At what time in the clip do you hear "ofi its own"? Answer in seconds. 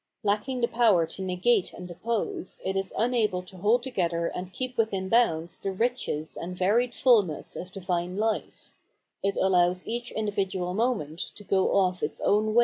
11.67-12.55